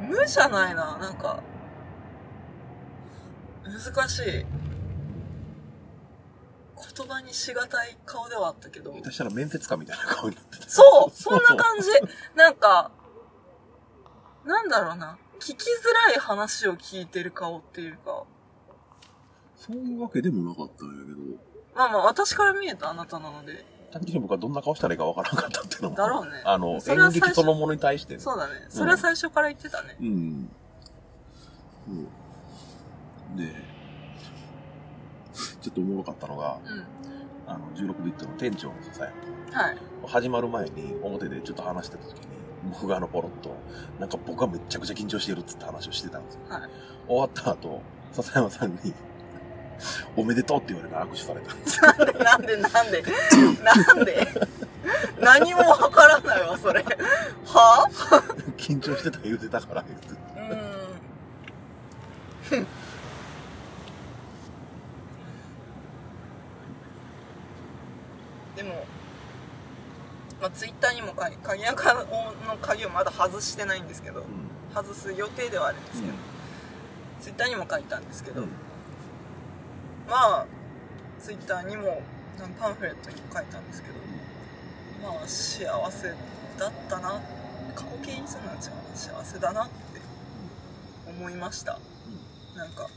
[0.00, 1.42] 無じゃないな、なんか、
[3.64, 4.46] 難しい。
[6.94, 10.68] 言葉にしがたい顔ではあったけどうん。、下手したら面接官みたいな顔になってた。
[10.68, 11.88] そう そんな感じ
[12.34, 12.90] なんか、
[14.44, 18.24] なんだろうな、聞きづらい話を聞いてる顔っていうか、
[19.64, 21.18] そういうわけでもなかったんやけど、
[21.76, 25.96] まあまあ私から見えたあなたなので、単純に僕はどんな顔したらいいかわからなかったっていうのも。
[25.96, 28.20] だろうねあの、演劇そのものに対してね。
[28.20, 28.66] そうだね。
[28.68, 29.96] それは最初から言ってたね。
[30.00, 30.48] うん。
[33.28, 33.36] うん。
[33.36, 33.54] で、
[35.60, 36.86] ちょっとおもろかったのが、うん。
[37.46, 39.78] あの、16ビットの店長の笹山はい。
[40.06, 42.26] 始まる前に表でちょっと話してた時に、
[42.70, 43.54] 僕があのポロッと、
[44.00, 46.40] なんか僕はめっちゃくちゃ緊張してるっつって話をしてたんですよ。
[46.48, 46.62] はい。
[47.06, 48.94] 終わった後、笹山さんに、
[50.16, 51.80] おめでとうって言われて握手された んです。
[51.82, 51.96] なん
[52.42, 53.02] でなんで
[53.62, 54.26] なんで？
[55.20, 56.82] 何もわからないわ、それ。
[56.82, 56.88] は？
[57.90, 60.08] ぁ緊張してた言うてたから言うて。
[60.10, 62.66] うーん。
[68.56, 68.84] でも、
[70.40, 72.04] まあ、ツイッターにも鍵鍵垢の
[72.60, 74.24] 鍵をまだ外してないんですけど、
[74.74, 76.14] 外す予定ではあるんですけど、
[77.20, 78.48] ツイッターにも書いたんですけど、うん。
[80.08, 80.46] まあ、
[81.20, 82.02] ツイッターにも、
[82.58, 83.94] パンフレットにも書いたんですけど、
[85.02, 86.08] まあ、幸せ
[86.58, 87.20] だったな、
[87.74, 88.60] 過去形にするのは違う
[88.96, 89.72] 幸せだなって
[91.08, 91.78] 思いました。
[92.56, 92.88] なんか、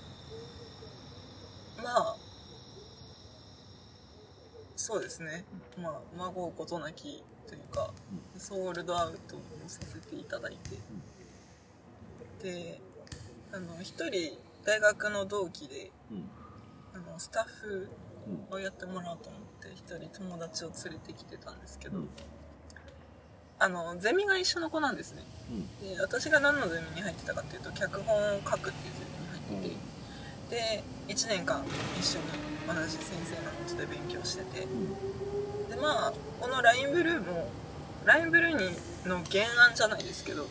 [1.78, 2.16] まあ、
[4.76, 5.46] そうですね。
[5.82, 7.92] まあ、孫うことなきというか、
[8.38, 10.58] ソールドアウトをさせていただい
[12.42, 12.82] て、で、
[13.52, 16.30] あの、一人、大学の同期で、うん。
[16.96, 17.90] あの、スタッフ
[18.52, 18.56] うん。
[18.56, 22.10] をやってもらおうと思って、一人友達を連れてきてたんですけど、うん
[23.58, 25.24] あの、ゼミが一緒の子なんですね。
[25.50, 25.96] うん。
[25.96, 29.06] で、私が何のゼミに入ってたかっていうと、脚本を書くっていうゼ
[29.52, 29.80] ミに入って
[30.50, 31.64] て、で、1年間
[31.98, 32.26] 一緒に
[32.68, 35.70] 同じ先生のもとで勉強してて、うん。
[35.70, 37.48] で、まあ、この LINE ブルーも、
[38.04, 40.48] LINE ブルーにの原案じゃないですけど、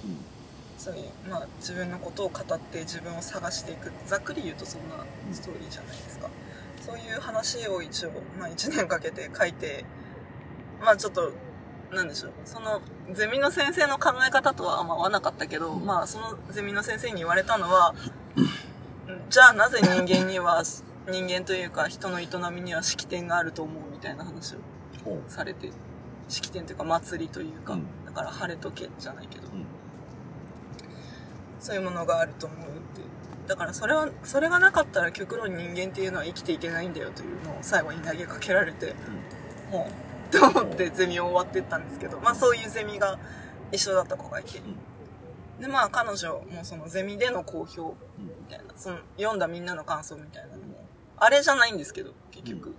[0.78, 6.28] そういう、まあ、自分のことを語って自分を探していくざっくり言うとそんなストーリーじゃないですか。
[6.84, 9.84] そういう話を一応、まあ、1年かけて書いて
[10.82, 11.32] まあちょっと
[11.92, 12.32] なんでしょう。
[12.44, 12.80] その
[13.12, 15.86] ゼミの先生の考え方とはあんま合わなかったけど、うん。
[15.86, 17.94] まあそのゼミの先生に言われたのは
[19.30, 20.62] じゃあなぜ人間には
[21.08, 24.58] 人間というか人の営みには式典があると思うみたいな話を。
[25.28, 25.70] されて
[26.28, 27.84] 式典というか祭りというか、うん。
[28.06, 29.66] だから晴れとけじゃないけど、うん。
[31.64, 33.00] そういうものがあると思うって。
[33.48, 38.94] だからそれはそれがなかったら極論人間っていうのは生きていけないんだよというのを最後に投げかけられて
[39.70, 39.88] も
[40.30, 43.18] うと思ってゼミを終わってったんですけどまあそういうゼミが
[43.72, 44.60] 一緒だった子がいて。
[45.58, 48.26] でまあ彼女もそのゼミでの好評うん。
[48.26, 50.84] みたいなその読んだみんなの感想みたいなのも
[51.16, 52.74] あれじゃないんですけど結局、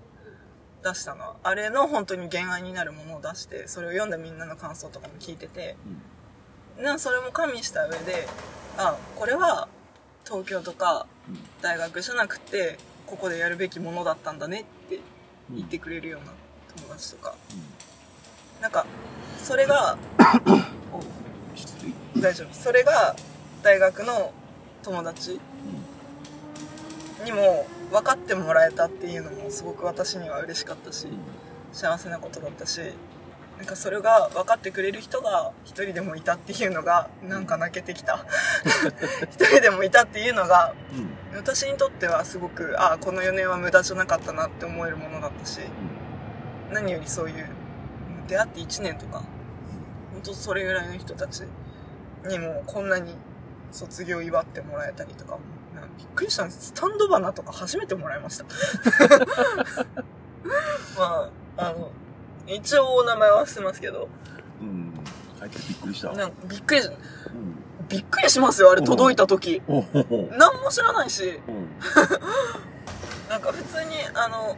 [0.83, 1.35] 出したのは。
[1.41, 6.01] あれの本当に原案になるものを出してそれを読んだみんなの感想とかも聞いててうん。
[6.81, 8.27] なそれも加味した上で
[8.77, 9.67] あこれは
[10.25, 11.39] 東京とかうん。
[11.61, 14.99] 大学じゃなくてここでやるべきものだったんだねって
[15.49, 15.55] うん。
[15.57, 16.33] 言ってくれるような
[16.75, 17.35] 友達とか
[18.57, 18.61] うん。
[18.61, 18.85] なんか
[19.43, 19.97] それが。
[22.17, 23.15] 大丈夫それが
[23.61, 24.33] 大学の
[24.83, 25.39] 友達
[27.23, 31.07] にも分かってもらえたっていうのもすごく私には嬉しかったし
[31.73, 32.81] 幸せなことだったし
[33.57, 38.25] なんかそれが分かってくれる人が一人でもいたっていうのがなんか泣けてきた。
[39.31, 41.09] 一人でもいたっていうのがうん。
[41.35, 45.59] 私にとってはすごくああこの4年は無駄じゃなかったなって思えるものだったし
[46.71, 47.49] 何よりそういう
[48.27, 49.21] 出会って1年とか
[50.13, 51.43] 本当それぐらいの人たち
[52.25, 53.15] にもこんなに
[53.71, 55.37] 卒業祝ってもらえたりとか
[55.75, 56.67] なんかびっくりしたんです。
[56.67, 58.45] スタンド花とか初めてもらいました。
[60.97, 61.91] まああの
[62.47, 64.07] 一応お名前は伏せますけど
[64.61, 64.93] うん。
[65.45, 66.11] ってびっくりした。
[66.13, 66.95] なんかびっくりしうん。
[67.87, 69.61] びっくりしますよあれ届いた時。
[69.67, 71.69] 何も知らないしうん。
[73.29, 74.55] なんか普通にあの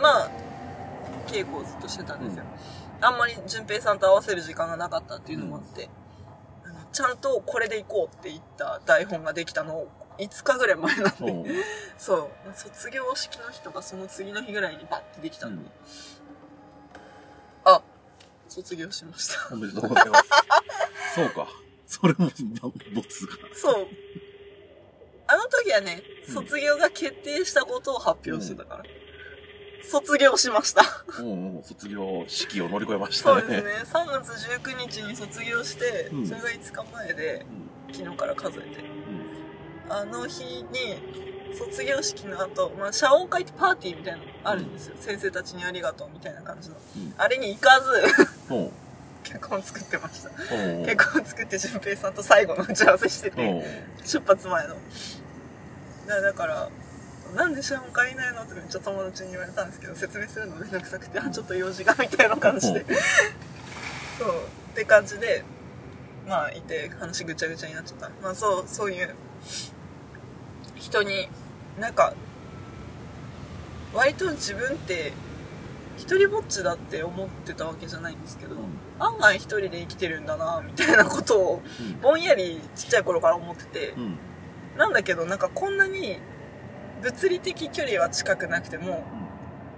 [0.00, 0.30] まあ
[1.26, 2.44] 稽古をずっとしてたんですよ、
[3.00, 5.88] あんまり淳平さんと合わせる時間がなかったっていうのもあって、
[6.64, 9.86] あのちゃんとこれで行こうって言った台本ができたの
[10.18, 11.50] 5日ぐらい前なんで。
[11.98, 16.19] そう卒業式の日とかその次の日ぐらいにバッてできたんで、うんあ
[18.62, 20.30] 卒業しましたおめでとうございます。
[21.14, 21.48] そうか。
[21.86, 22.30] それも、
[22.94, 23.36] ボツか。
[23.54, 23.86] そう
[25.26, 28.84] あの時はねうん卒業が決定したことを発表してたから、
[29.88, 30.82] 卒業しました
[31.18, 31.62] うんうん。
[31.62, 33.40] 卒業式を乗り越えましたね。
[33.40, 37.46] そうですね3月19日に卒業して、うんそれが5日前で
[37.92, 38.82] 昨日から数えて
[39.88, 39.92] うん。
[39.92, 46.76] あの日に卒業式の後、まあ謝恩会ってパーティーみたいなのあるんですよ、先生たちにありがとうみたいな感じの。
[46.96, 47.14] うん。
[47.16, 47.90] あれに行かず。
[49.22, 50.30] 結婚作ってました。
[50.30, 53.64] 結婚作って淳平さんと最後の打ち合わせしてて。
[54.04, 54.76] 出発前の。
[56.06, 56.68] だだから
[57.36, 58.42] なんで謝恩会いないの？
[58.42, 62.84] ってめっちゃ友達に言われたんですけど説明するのめんどくさくてあちょっと用事がみたいな感じで。
[64.18, 64.44] そう。
[64.72, 65.44] って感じで
[66.26, 68.10] まあいて話ぐちゃぐちゃになっちゃった。
[68.22, 69.14] まあそうそういう
[70.76, 71.28] 人に
[71.80, 72.14] なんか
[73.94, 75.12] 割と自分って
[75.96, 78.56] 一人ぼっちだって思ってたわけじゃないんですけど、
[78.98, 81.62] 案外一人で生きてるんだなみたいなことを
[82.00, 84.18] ぼんやりちっちゃい頃から思ってて、うん。
[84.78, 86.18] なんだけどなんかこんなに
[87.02, 89.04] 物理的距離は近くなくても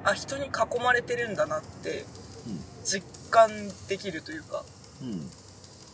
[0.05, 0.51] あ人に囲
[0.83, 2.05] まれてるんだなって
[2.85, 3.49] 実感
[3.89, 4.65] できるというか
[5.01, 5.31] うんうん。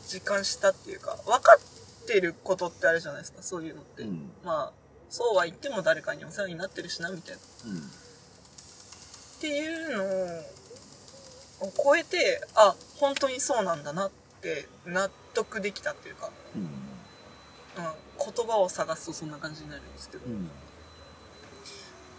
[0.06, 1.56] 実感したっていうか分か
[2.02, 4.30] ってることってあるじゃないですかそういうのって、うん。
[4.44, 7.40] まあそうは言っても誰かにお世話になってるしなみたいな。
[7.70, 7.78] うん。
[7.78, 7.80] っ
[9.40, 10.04] ていうの
[11.66, 14.10] を超えてあ本当にそうなんだなっ
[14.42, 16.62] て納得できたっていうか、うん。
[16.62, 16.68] うん、
[18.18, 20.50] 言葉を探すとそんな感じになるんですけど、うん。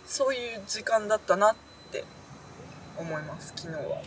[0.06, 1.56] そういう時間だったなっ
[1.91, 2.04] て
[2.97, 4.02] 思います昨日は。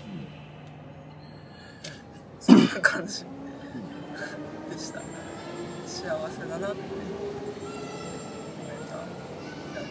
[2.41, 3.25] そんな感じ。
[4.71, 5.01] でした。
[5.87, 6.91] 幸せだなって思
[8.67, 9.05] えただっ
[9.75, 9.87] たな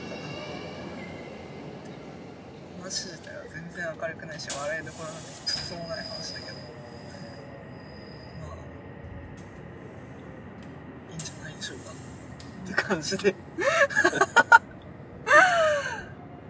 [2.81, 8.55] 話自体は全然明るくないし笑いどころなんて一つもない話だけどまあ
[11.11, 11.91] いいんじゃないでしょうか。
[11.91, 13.35] って感じで。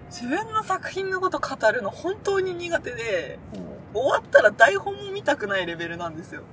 [0.10, 6.44] 自分の作品のこと語るの本当に苦手でうん終わったら台本も見たくないレベルなんですよ。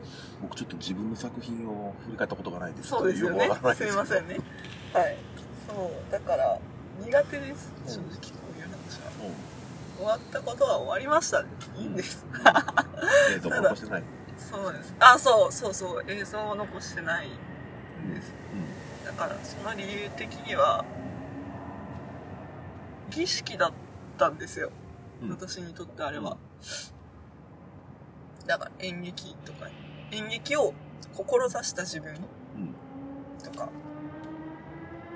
[0.43, 2.89] 僕ちょっと自分の作品を振り返ったことがないです。
[2.89, 3.49] そうですよね。
[3.77, 4.39] すいませんね。
[4.93, 5.17] はい。
[5.69, 6.13] そう。
[6.13, 6.59] だから
[7.01, 7.73] 苦手です。
[7.87, 8.09] うん正直。
[8.33, 8.48] うん
[9.99, 12.25] 終わったことは終わりましたいいんです。
[13.37, 14.03] 映像も残してない。
[14.39, 14.95] そうです。
[15.01, 16.05] あそうそうそう。
[16.07, 18.33] 映像を残してないんです。
[19.03, 20.85] うだからその理由的には
[23.11, 23.73] 儀式だっ
[24.17, 24.71] たんですよ、
[25.23, 25.31] うん。
[25.31, 26.37] 私にとってあれは、
[28.47, 29.69] だから演劇とか。
[30.11, 30.73] 演劇を
[31.15, 32.23] 志した自分んうん。
[33.43, 33.69] とか。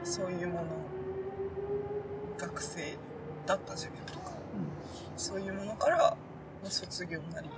[0.04, 0.66] そういうもの。
[2.36, 2.98] 学生
[3.46, 3.96] だった自分。
[4.06, 4.21] とか
[5.22, 6.16] そういうものからま
[6.66, 7.48] あ卒業なり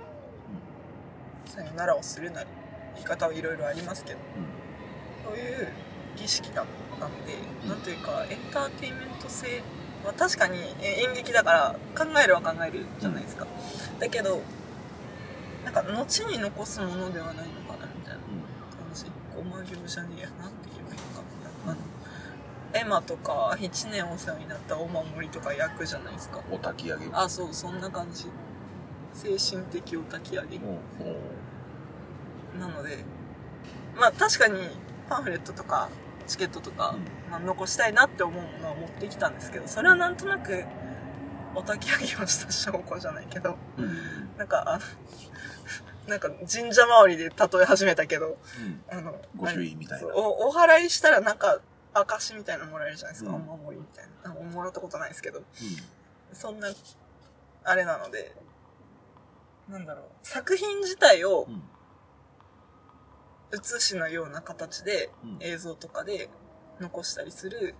[1.47, 2.49] さよならをするなり
[2.93, 4.19] 言い方はいろいろありますけど
[5.25, 5.67] そういう
[6.15, 6.65] 儀式だっ
[6.99, 7.33] たので
[7.67, 9.63] なんというかエンターテインメント性
[10.05, 13.47] は確かにえ演劇だから考えるは考えるじゃないですか。
[13.99, 14.41] だけど
[15.63, 19.05] なんか後に残すものではないのかなみたいな感じ。
[19.35, 21.23] ごま行じゃねえやなんて言えばいいのか
[21.65, 21.81] なあの
[22.75, 26.41] エマとか1年お世話になったお守りとか焼くじゃないですか。
[26.49, 27.05] うんお焚き上げ。
[27.13, 28.25] あそうそんな感じ。
[29.13, 30.57] 精神的お焚き上げ。
[30.57, 30.77] うん
[32.59, 32.97] なので
[33.97, 34.59] まあ確かに
[35.09, 35.89] パンフレットとか
[36.27, 36.95] チケットとか、
[37.31, 40.65] まあ、残したいなって思うものは持ってきたんですけどそれはなんとなく
[41.53, 43.83] お焚き上げをした証拠じゃないけどうん。
[43.85, 43.95] うん
[44.37, 44.81] なんかあの
[46.07, 48.37] なんか神社周りで例え始めたけど
[48.91, 48.97] うん。
[48.97, 50.07] あの御朱印みたいな。
[50.13, 51.59] おお祓いしたらなんか
[51.95, 53.35] 証みたいなのもらえるじゃないですか、うん。
[53.49, 54.31] お守りみたいな。
[54.31, 55.41] あもらったことないですけど。
[56.33, 56.67] そんな
[57.63, 58.35] あれなので
[59.69, 60.05] なんだろう。
[60.21, 61.63] 作品自体をうん。
[63.51, 65.37] 写しのような形でうん。
[65.39, 66.29] 映像とかで
[66.79, 67.75] 残したりする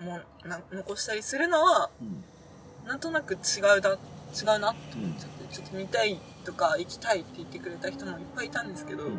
[0.00, 0.06] うん。
[0.06, 2.24] もんな残したりするのはうん。
[2.86, 3.36] なんとなく違
[3.78, 9.18] うだ違うなって思っちゃってちょっと見たいとか行きたいって言ってくれた人もいっぱいいたんですけど、うん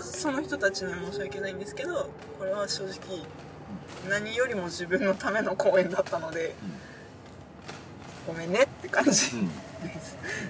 [0.00, 3.24] その人たちには申し訳ないんですけどこれは正直
[4.08, 6.54] 何よりも自分のための公演だったので
[8.26, 9.10] ごめんねって感じ。
[9.10, 9.50] ですうん。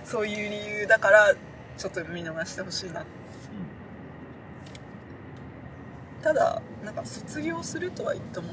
[0.04, 1.34] そういう理由だから
[1.76, 3.04] ちょっと見逃してほしいな。
[6.22, 8.52] ただなんか卒業するとは言ったもの。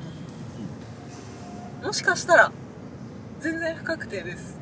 [1.81, 2.51] のもしかしたら
[3.39, 4.57] 全然不確定です。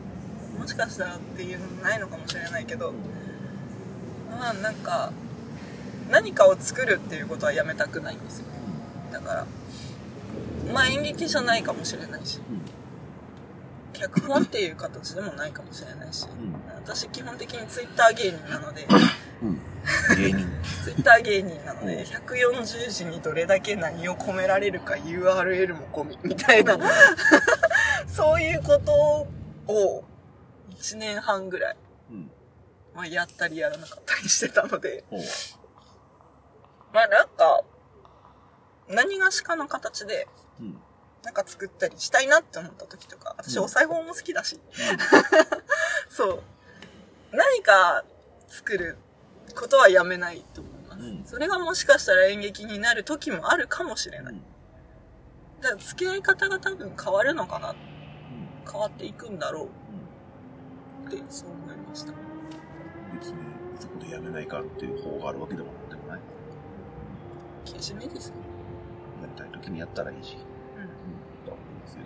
[0.58, 2.94] もしかしたらっていうのもないのかもしれないけど
[4.30, 5.12] まあなんか
[6.12, 8.45] 何かを作るっていうことはやめたくないんですよ。
[9.12, 9.47] だから
[10.74, 12.39] まあ演劇じゃないかもしれないし。
[13.93, 16.28] 脚本っていう形でもないかもしれないし。
[16.76, 18.88] 私基本的にツイッター芸人なので。
[19.41, 19.59] うん。
[20.18, 20.47] 芸人。
[20.84, 26.78] ツイッター芸人なので140字にどれだけ何を込められるか URL も込みみたいな。
[28.07, 29.28] そういうこと
[29.68, 30.03] を
[30.72, 31.78] 1年半ぐらい、
[32.12, 32.32] うん。
[32.93, 35.03] まあ、やったりやらなかったりしてたので
[36.94, 37.64] まあなんか
[38.88, 40.28] 何がしかの形で
[40.60, 40.82] うん。
[41.24, 43.64] なんか作ったりしたいなって思った時とか私うん。
[43.66, 44.60] お裁縫も好きだし、
[46.10, 46.44] そう。
[47.32, 48.04] 何か
[48.48, 48.98] 作る
[49.56, 51.26] ことはやめないと思います、うん。
[51.26, 54.42] それがもしかしたら演劇になる時もあるかもしれない、うん。
[55.62, 57.70] だから付き合い方が多分変わるのかな。
[57.70, 57.76] うん。
[58.70, 59.70] 変わっていくんだろ
[61.06, 61.08] う。
[61.08, 62.14] ってそう思いました。
[63.14, 63.38] 別に
[63.80, 66.01] そこでやめないかっていう方があるわけでもなんでもない
[67.66, 68.36] けじめですよ、
[69.22, 70.38] やりたい時にやったらいいし、
[70.76, 70.84] うん。
[70.84, 70.89] うん、
[71.45, 71.99] と思いますよ。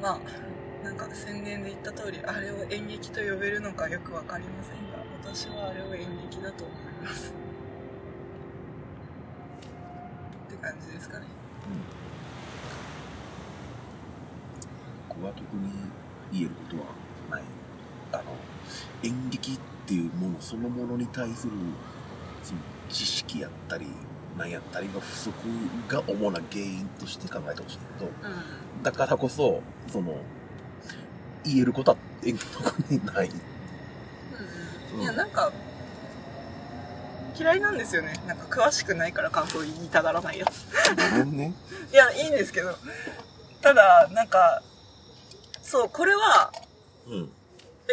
[0.00, 7.32] まあなんか宣伝で言った通りあれを演劇と呼べるのかよく分かりませんが私はあれを演劇だと思います。
[10.48, 11.26] って感じですかね。
[15.08, 15.70] 僕は特に
[16.32, 16.86] 言えることは
[17.30, 17.42] ない。
[18.12, 18.24] あの
[19.04, 21.52] 演劇っていうものそのものに対する
[22.42, 22.60] その
[22.92, 23.86] 知識やったり
[24.38, 25.32] なんやったりの不足
[25.88, 28.82] が主な原因として考えてほしいけどうん。
[28.82, 30.14] だからこそその
[31.44, 33.28] 言えることは演劇とかにない。
[34.94, 35.50] うんいやなんか
[37.38, 38.12] 嫌いなんですよね。
[38.26, 40.66] なんか詳しくないから感想言いたがらないやつ。
[41.24, 41.54] ね。
[41.90, 42.76] いやいいんですけど。
[43.62, 44.62] ただなんか
[45.62, 46.52] そうこれは
[47.08, 47.32] うん。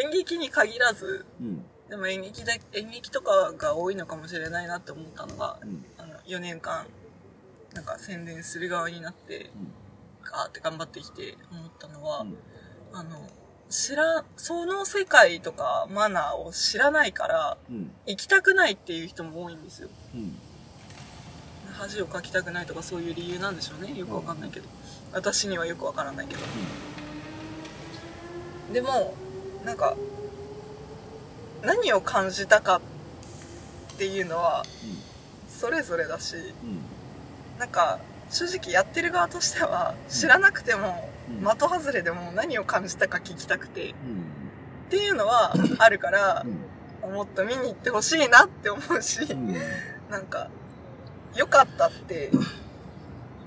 [0.03, 5.85] 演劇に限らずうんでも演劇だ演劇とかが多いのかもしれないなって思ったのがうん。
[5.97, 6.85] あの4年間
[7.73, 9.49] なんか宣伝する側になって
[10.23, 12.37] ガーって頑張ってきて思ったのは、うん。
[12.93, 13.27] あの
[13.69, 17.91] 知らその世界とかマナーを知らないからうん。
[18.05, 19.89] 行きたくないっていう人も多いんですよ。
[20.13, 20.37] うん。
[21.73, 23.97] 恥をかきたくないとかそういう理由なんでしょうね。
[23.97, 24.67] よくわかんないけど。
[25.11, 26.41] 私にはよくわからないけど。
[28.73, 29.15] でも
[29.65, 29.95] なんか
[31.63, 32.77] 何を感じたか
[33.93, 34.63] っていうのは
[35.47, 36.79] それぞれだしうんうん
[37.59, 37.99] なんか
[38.29, 41.43] 正直やってる側としては知らなくてもうん。
[41.43, 44.89] 的外れでも何を感じたか聞きたくてっうん。
[44.89, 46.45] ていうのはあるから
[47.03, 47.13] うん。
[47.13, 49.53] もっと見に行ってほしいなって思うしうん。
[50.09, 50.49] なんか
[51.35, 52.31] 良かったって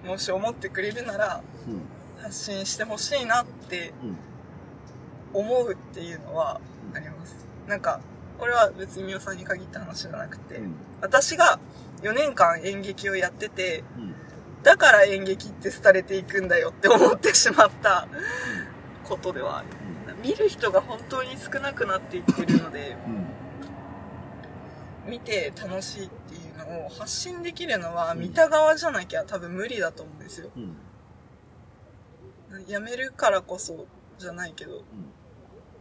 [0.05, 2.23] もし思ってくれるならうん。
[2.23, 5.41] 発信してほしいなってうん。
[5.41, 6.61] 思うっていうのは
[6.95, 8.01] ありますなんか
[8.39, 10.75] これは別にみおさんに限った話じゃなくてうん。
[11.01, 11.61] 私が
[12.03, 14.15] 4年間演劇をやっててうん。
[14.63, 18.07] だから演劇って廃れていくんだよって思ってしまった
[19.05, 19.69] ことではある。
[20.23, 22.97] 見る人が本当に少なくなっていってるので
[25.07, 25.11] うん。
[25.11, 30.51] 見て楽しいっていうのを発信できるのは見た側じゃなきゃ多分無理だと思うんですよ。
[30.57, 30.77] うん。
[32.67, 33.87] やめるからこそ
[34.19, 34.83] じゃないけど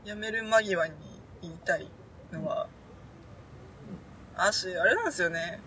[0.05, 0.93] やめる間際に
[1.41, 1.87] 言いたい
[2.31, 2.67] のは、
[4.35, 5.59] あしあれなんですよね。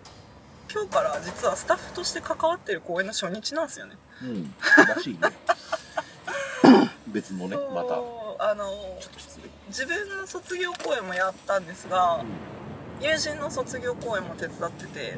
[0.71, 3.95] 今日から実はスタッフとして関わってる公演の初日なんですよね。
[4.23, 4.53] うん
[4.87, 5.19] らしいね。
[7.07, 7.95] 別のねまた。
[8.37, 8.65] あの
[9.69, 12.21] 自分の卒業公演もやったんですが
[12.99, 15.17] 友人の卒業公演も手伝ってて、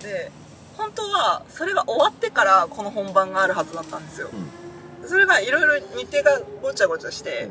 [0.00, 0.32] で
[0.76, 4.30] 本当はそれが終わってからこの本番があるはずだったんですよ。
[5.06, 7.48] それがいろいろ日程がごちゃごちゃして、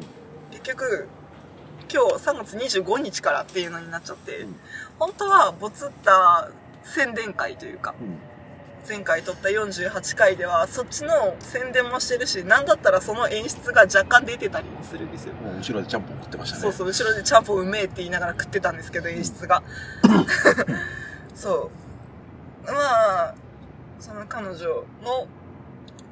[0.51, 1.07] 結局
[1.91, 4.55] 今日3月25日からっていうのになっちゃって、うん。
[4.99, 6.49] 本当はボツった
[6.83, 8.17] 宣伝会というかうん。
[8.87, 15.33] 前回撮った48回ではそっちの宣伝もしてるし何だったらその演出が若干出てたりもするんですよ。
[15.59, 16.61] 後ろでちゃんぽん食ってましたね。
[16.61, 19.61] そうそう後ろでちゃんぽんうめえって言いながら食ってたんですけど演出が。
[21.35, 21.69] そ
[22.65, 22.71] う。
[22.71, 22.73] ま
[23.29, 23.35] あ
[23.99, 24.55] その彼女
[25.03, 25.27] の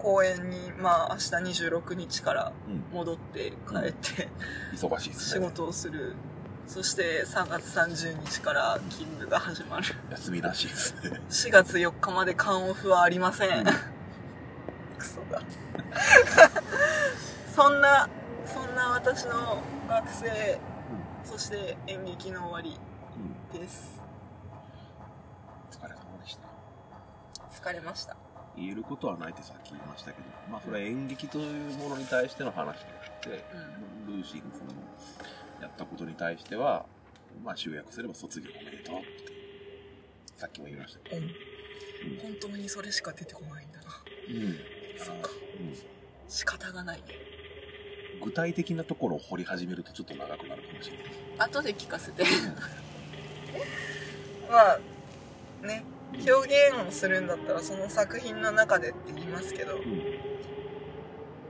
[0.06, 1.36] 公演にまあ明日
[1.66, 2.84] 26日からうん。
[2.96, 4.30] 戻って帰って
[4.74, 6.14] 忙しいです仕ね事をする。
[6.68, 9.86] そして3月30日から勤務が始まる。
[10.12, 11.20] 休みらしいですね。
[11.30, 13.66] 4月4日まで缶オフはありません。
[13.66, 13.72] ク
[15.06, 15.42] ソだ
[17.56, 18.08] そんな
[18.46, 19.58] そんな私の
[19.90, 20.60] 学生
[21.24, 22.80] そして演劇の終わり
[23.54, 23.60] うん。
[23.60, 24.00] です。
[25.72, 26.48] お疲れ様でした。
[27.70, 28.16] 疲れました
[28.58, 31.46] 言えることはないってさっき言いましたけどまあそれは演劇という
[31.78, 33.44] ものに対しての話であって、
[34.08, 34.72] ルーシーのその
[35.62, 36.86] やったことに対しては
[37.44, 39.08] まあ集約すれば卒業おめでとうって
[40.36, 41.28] さっきも言いましたけど、うん。
[42.22, 43.86] 本当にそれしか出てこないんだな。
[44.30, 44.38] うん。
[44.38, 44.58] うん
[44.98, 45.30] そっか。
[46.28, 47.06] 仕方がないね。
[48.22, 51.06] 具体的なところを掘り始めるとちょっと長くなるかもしれない。
[51.38, 52.24] 後で聞かせて。
[54.50, 54.80] まあ
[55.66, 55.84] ね
[56.28, 59.82] 表現をするんだったらその作品の中でって言いますけどうん。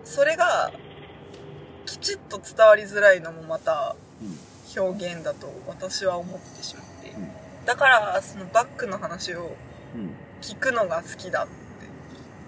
[0.04, 0.72] それが
[1.86, 4.38] きちっと伝わりづらいのもまたうん。
[4.78, 7.12] 表現だと私は思ってしまって。
[7.12, 7.30] うん。
[7.66, 9.56] だからそのバックの話を
[9.96, 10.12] うん。
[10.42, 11.54] 聞くのが好きだって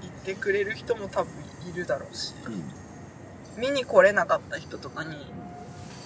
[0.01, 1.31] 言ってくれる人も多分
[1.69, 3.61] いるだろうしうん。
[3.61, 5.15] 見に来れなかった人とかに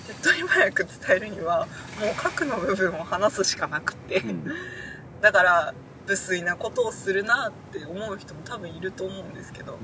[0.07, 1.67] 手っ取り早く伝えるには
[1.99, 4.19] もう核の部分を話すしかなくって。
[4.19, 4.45] うん。
[5.21, 5.73] だから
[6.07, 9.77] 無粋なことをするなって思う人も多分いると思うんですけど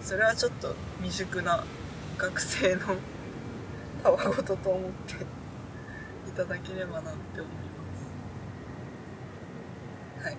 [0.00, 1.64] それはちょっと未熟な
[2.16, 2.96] 学生の
[4.02, 5.14] たわごとと思って
[6.28, 7.50] いただければなって思いま
[10.20, 10.24] す。
[10.24, 10.36] はい。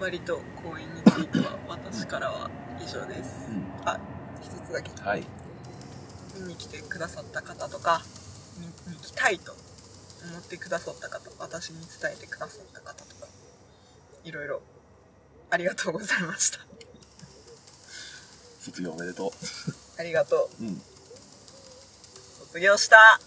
[0.00, 3.50] 割と講演については私からは以上です。
[3.50, 3.64] うん。
[3.84, 3.98] あ
[4.40, 4.90] 一つだけ。
[5.02, 5.26] はい。
[6.40, 8.02] 見に来てくださった方とか
[8.86, 9.52] 見に来たいと
[10.24, 13.26] 思ってくださった方私に伝えてくださった方とか
[14.24, 14.60] いろいろ
[15.50, 16.58] ありがとうございました
[18.60, 19.32] 卒業おめでと
[19.98, 20.66] ありがとうう。
[20.66, 20.82] うん。
[22.40, 22.96] 卒業した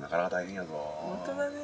[0.00, 0.68] なかなか大変やぞ。
[0.70, 1.56] 本当だね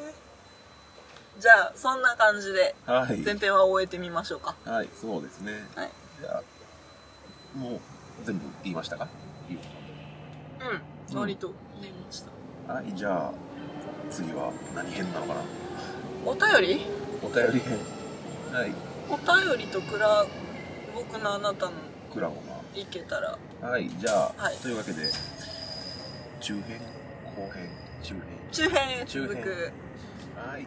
[1.38, 3.18] じゃあそんな感じではい。
[3.18, 5.66] 前編は終えてみましょうかはい、そうですね。
[5.74, 5.90] はい
[6.20, 6.42] じゃあ、
[7.56, 7.80] もう
[8.24, 9.08] 全部言いましたか？
[11.10, 12.30] うん割と言いました、
[12.68, 13.32] はい、じゃあ、
[14.10, 15.40] 次は何編なのかな？
[16.26, 16.86] お便り？
[17.22, 17.78] お便り編。
[18.52, 18.72] はい、
[19.08, 20.26] お便りとくら
[20.94, 21.72] 僕のあなたの
[22.12, 22.34] クラゴ
[22.74, 23.38] いけたら。
[23.62, 23.68] が。
[23.68, 24.56] はい、じゃあ、はい。
[24.56, 25.10] というわけで、
[26.40, 26.78] 中編
[27.34, 27.70] 後編
[28.02, 28.22] 中編。
[28.52, 29.72] 中編へ続く
[30.36, 30.66] はい。